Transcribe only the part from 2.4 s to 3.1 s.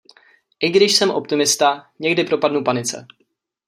panice.